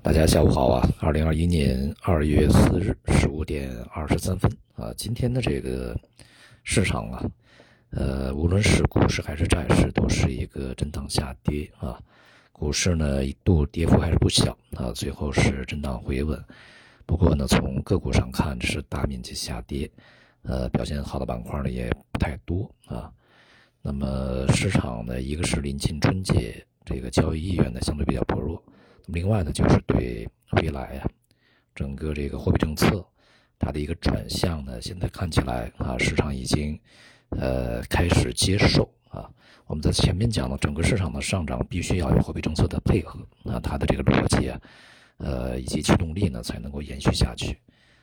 [0.00, 0.88] 大家下午好啊！
[1.00, 5.94] 二零二一年二月四日十五点二十三分啊，今天的这个
[6.62, 7.24] 市场啊，
[7.90, 12.00] 呃，无论是股市还是债市，都是一个震荡下跌啊。
[12.52, 16.42] 股市呢一度跌幅还是不小啊，最后是震荡回稳。
[17.04, 19.90] 不过呢，从个股上看是大面积下跌，
[20.42, 23.10] 呃，表现好的板块呢也不太多啊。
[23.82, 28.62] 那么市场呢，一个是临近春节，这个交易意愿呢相对比较薄弱。
[29.08, 31.08] 另外呢，就是对未来呀，
[31.74, 33.02] 整个这个货币政策
[33.58, 36.78] 它的一个转向呢，现在看起来啊，市场已经
[37.30, 39.30] 呃开始接受啊。
[39.66, 44.60] 我们在前面讲了，整个市场的上涨必须要有货币政策的配合啊，它的这个逻辑啊，
[45.16, 47.58] 呃以及驱动力呢才能够延续下去。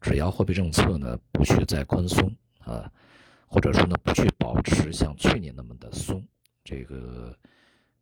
[0.00, 2.90] 只要货币政策呢不去再宽松啊，
[3.46, 6.26] 或者说呢不去保持像去年那么的松，
[6.64, 7.36] 这个。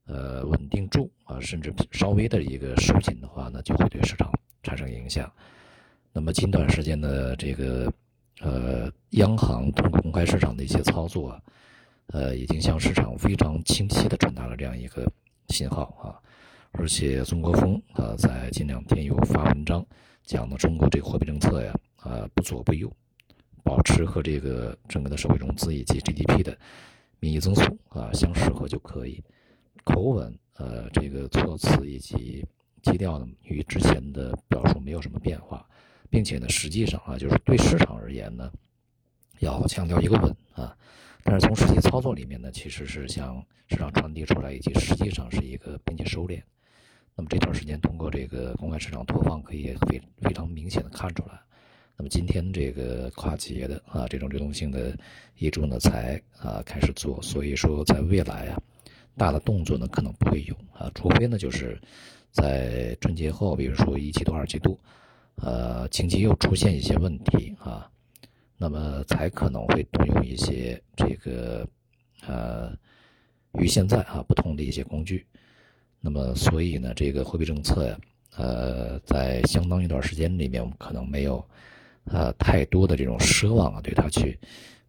[0.07, 4.31] 呃，稳定住啊，甚至稍微的一个收紧的话呢，就会对市场
[4.63, 5.33] 产生影响。
[6.13, 7.93] 那么近段时间的这个
[8.41, 11.41] 呃，央行通过公开市场的一些操作，
[12.09, 15.11] 呃，已经向市场非常清晰的传达了这样一个
[15.49, 16.21] 信号啊。
[16.73, 19.85] 而且，中国风啊，在近两天有发文章
[20.25, 22.93] 讲的中国这个货币政策呀，啊，不左不右，
[23.63, 26.59] 保持和这个整个的社会融资以及 GDP 的
[27.21, 29.23] 名义增速啊相适合就可以。
[29.83, 32.45] 口吻，呃，这个措辞以及
[32.83, 35.67] 基调呢，与之前的表述没有什么变化，
[36.09, 38.53] 并且呢，实际上啊，就是对市场而言呢，
[39.41, 40.77] 要强调一个稳啊，
[41.23, 46.41] 但是从实际操作里面呢，其实是向市场传递出来，以及实际上是一个并且收敛。
[47.17, 51.41] 那么这段时间通过这个公开市场投放，可以非非常明显的看出来。
[51.97, 54.97] 那么今天这个跨企业的啊，这种流动性的
[55.39, 58.61] 一注呢，才啊开始做，所以说在未来啊。
[59.17, 61.81] 大的动作呢，可能不会有啊，除非呢，就是
[62.31, 64.79] 在春节后，比如说一季度、二季度，
[65.37, 67.89] 呃，经济又出现一些问题啊，
[68.57, 71.67] 那么才可能会动用一些这个
[72.27, 72.77] 呃
[73.61, 75.25] 与现在啊不同的一些工具。
[76.01, 77.99] 那么，所以呢，这个货币政策呀，
[78.37, 81.43] 呃，在相当一段时间里面，我们可能没有
[82.05, 84.39] 呃太多的这种奢望啊，对它去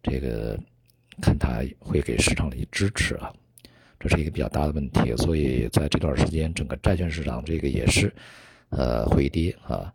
[0.02, 0.58] 这个
[1.22, 3.32] 看它会给市场的一支持啊。
[3.98, 8.14] 这是一个比较大的问题，所以在这段时间，整个债券市场这个也是，
[8.68, 9.92] 呃，回跌啊，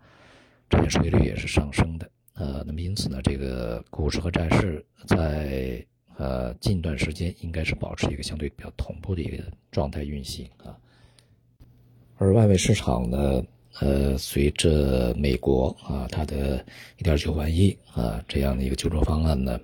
[0.70, 5.86] 债券收益率也是上升的，呃，那么因此呢，这个股市和债市在
[6.18, 9.38] 呃近段时间应该是保持一个相对比较同步的一个
[9.72, 10.76] 状态运行啊，
[12.18, 13.44] 而外围市场呢，
[13.80, 16.66] 呃，随着美国啊它的
[16.98, 19.60] 一点九万亿啊这样的一个救助方案呢。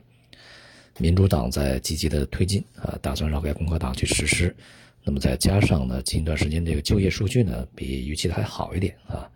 [0.97, 4.55] 民主党在积极的推进啊，打算绕开共和党去实施。
[5.03, 9.29] 那么再加上呢，近一段时间这个就业数据呢，比预期的还好一点啊，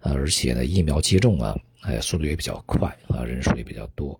[0.00, 4.18] 而且呢，疫苗接种啊，哎，速度也比较快啊，人数也比较多。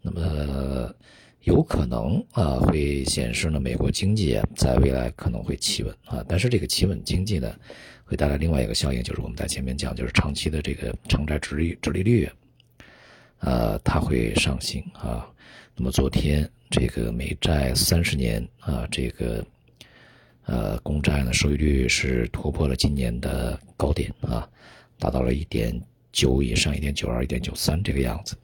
[0.00, 0.94] 那么
[1.42, 6.24] 有可能啊，会显示呢，美国经济啊，在未来可能会企稳啊。
[6.28, 7.52] 但是这个企稳经济呢，
[8.04, 12.30] 会带来另外一个效应，就是我们在前面讲，就是长期的这个长债殖率、殖利率，
[13.40, 15.28] 呃，它会上行啊。
[15.76, 19.44] 那么昨天这个美债三十年啊，这个
[20.44, 24.48] 呃公债呢收益率是突破了今年的高点啊，
[24.98, 25.78] 达到了一点
[26.12, 28.36] 九以上，一点九二、一点九三这个样子。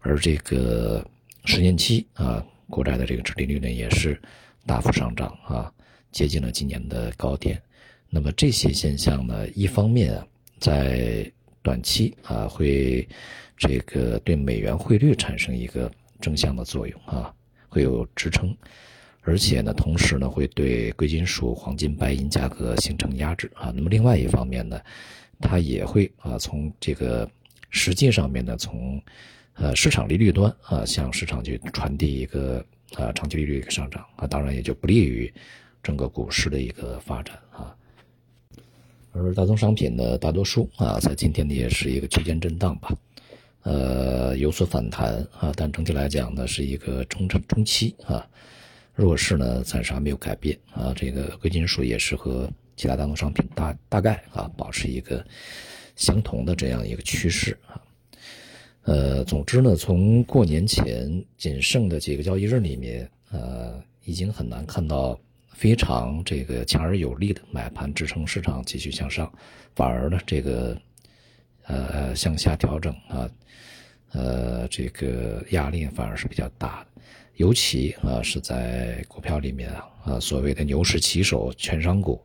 [0.00, 1.04] 而这个
[1.44, 4.20] 十年期啊国债的这个殖利率呢也是
[4.64, 5.72] 大幅上涨啊，
[6.12, 7.60] 接近了今年的高点。
[8.08, 10.26] 那么这些现象呢，一方面啊
[10.60, 11.30] 在
[11.62, 13.08] 短期啊会
[13.56, 15.90] 这个对美元汇率产生一个。
[16.20, 17.32] 正向的作用啊，
[17.68, 18.52] 会有支撑，
[19.20, 23.72] 而且呢，同时呢，会对贵金属、黄金、白银价格形成压制啊。
[23.72, 24.80] 那么另外一方面呢，
[25.38, 27.30] 它也会啊，从这个
[27.70, 29.00] 实际上面呢，从
[29.54, 32.66] 呃市场利率端啊，向市场去传递一个
[32.96, 35.32] 啊长期利率一个上涨啊，当然也就不利于
[35.84, 37.72] 整个股市的一个发展啊。
[39.18, 42.96] 而大宗商品呢，大多数啊，在今天呢，也是一个区间震荡吧。
[43.62, 48.24] 呃，有所反弹啊，但整体来讲呢，是一个中长中期啊，
[48.94, 50.94] 弱势呢暂时还没有改变啊。
[50.94, 55.24] 这个贵金属也是和其他大宗商品大大概啊保持一个
[55.96, 57.82] 相同的这样一个趋势啊。
[58.84, 65.18] 呃，总之呢，从过年前仅剩的几个交易日里面，呃，已经很难看到
[65.58, 69.30] 非常这个强而有力的买盘支撑市场继续向上，
[69.74, 70.80] 反而呢，这个。
[71.70, 73.28] 呃，向下调整啊，
[74.12, 77.02] 呃，这个压力反而是比较大的，
[77.34, 82.24] 尤其啊是在股票里面啊，啊所谓的牛市旗手券商股，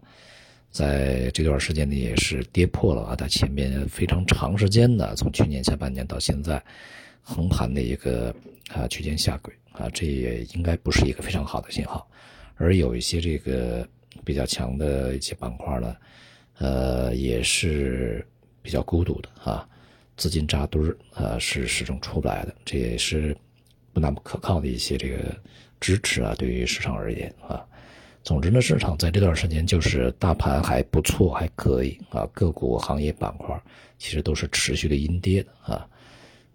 [0.71, 6.63] 在这段时间呢，也是跌破了啊，它前面非常长时间的，从去年下半年到现在，
[7.21, 8.33] 横盘的一个
[8.73, 12.09] 啊区间下轨啊，这也应该不是一个非常好的信号。
[12.55, 13.87] 而有一些这个
[14.23, 15.95] 比较强的一些板块呢，
[16.59, 18.25] 呃，也是
[18.61, 19.67] 比较孤独的啊，
[20.15, 23.35] 资金扎堆儿啊，是始终出不来的，这也是
[23.91, 25.17] 不那么可靠的一些这个
[25.79, 27.65] 支持啊，对于市场而言啊。
[28.23, 33.61] 总之呢，市场在这段时间就是大盘还不错，还可以啊，个股、行业板块
[33.99, 35.85] 其实都是持续的阴跌的啊，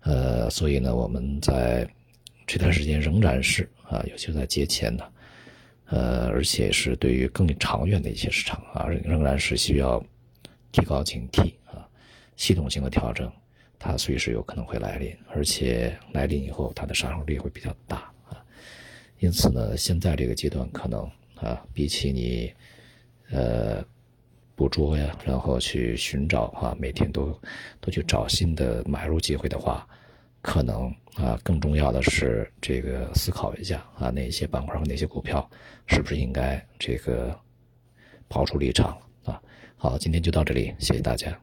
[0.01, 1.87] 呃，所以呢，我们在
[2.47, 5.05] 这段时间仍然是啊，尤其在节前呢，
[5.89, 10.03] 呃，而且是对于更长远的一些市场啊，仍然是需要
[10.73, 11.89] 提高警惕啊，
[12.37, 13.31] 系统性的调整
[13.79, 18.41] 它随时有可能会来临，而且来临以后它的杀伤力会比较大啊，
[19.19, 21.11] 因此呢，现在这个阶段可能。
[21.41, 22.53] 啊，比起你，
[23.31, 23.81] 呃，
[24.57, 27.27] 捕捉呀，然后去寻找啊，每天都
[27.81, 29.87] 都去找新的买入机会的话，
[30.41, 35.49] 可能啊，更重要的是这个思考一下啊，哪些板块和哪些股票
[35.87, 37.39] 是不是应该这个
[38.29, 39.41] 抛出离场啊？
[39.77, 41.39] 好，今天就到这里，谢谢大家。